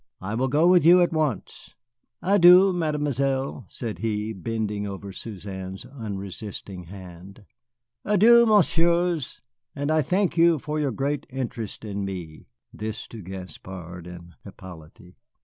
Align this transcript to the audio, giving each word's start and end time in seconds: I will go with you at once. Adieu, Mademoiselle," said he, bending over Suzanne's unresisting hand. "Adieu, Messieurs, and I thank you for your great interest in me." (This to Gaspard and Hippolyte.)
I 0.19 0.33
will 0.33 0.47
go 0.47 0.65
with 0.67 0.83
you 0.83 1.03
at 1.03 1.13
once. 1.13 1.75
Adieu, 2.23 2.73
Mademoiselle," 2.73 3.65
said 3.69 3.99
he, 3.99 4.33
bending 4.33 4.87
over 4.87 5.11
Suzanne's 5.11 5.85
unresisting 5.85 6.85
hand. 6.85 7.45
"Adieu, 8.03 8.47
Messieurs, 8.47 9.41
and 9.75 9.91
I 9.91 10.01
thank 10.01 10.37
you 10.37 10.57
for 10.57 10.79
your 10.79 10.91
great 10.91 11.27
interest 11.29 11.85
in 11.85 12.03
me." 12.03 12.47
(This 12.73 13.07
to 13.09 13.21
Gaspard 13.21 14.07
and 14.07 14.33
Hippolyte.) 14.43 15.13